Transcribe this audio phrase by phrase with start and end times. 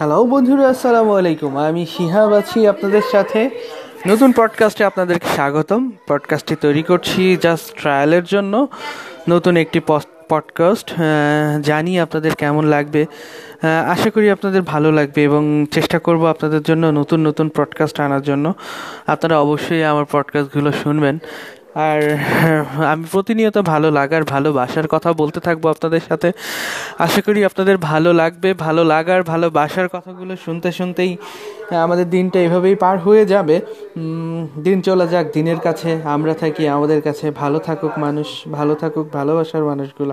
[0.00, 3.50] Hello বন্ধুরা, আসসালামু আলাইকুম। আমি শিহাব আছি আপনাদের সাথে।
[4.08, 8.68] নতুন পডকাস্টে আপনাদেরকে স্বাগতম। পডকাস্টটি তৈরি করছি জাস্ট ট্রায়ালের জন্য।
[9.28, 9.80] নতুন একটি
[10.30, 10.88] পডকাস্ট
[11.62, 13.02] জানি আপনাদের কেমন লাগবে।
[13.88, 18.46] আশা করি আপনাদের ভালো লাগবে এবং চেষ্টা করব আপনাদের জন্য নতুন নতুন পডকাস্ট আনার জন্য।
[19.06, 21.16] আপনারা অবশ্যই আমার পডকাস্টগুলো শুনবেন।
[21.88, 22.00] আর
[22.92, 26.28] আমি প্রতিনিয়ত ভালো লাগার, ভালোবাসার কথা বলতে থাকব আপনাদের সাথে।
[26.98, 31.12] আশা করি আপনাদের ভালো লাগবে, ভালো লাগার, ভালোবাসার কথাগুলো শুনতে শুনতেই
[31.84, 33.56] আমাদের দিনটা এভাবেই পার হয়ে যাবে।
[34.62, 39.64] দিন চলে যাক, দিনের কাছে আমরা থাকি, আমাদের কাছে ভালো থাকুক মানুষ, ভালো থাকুক ভালোবাসার
[39.64, 40.08] মানুষগুলো।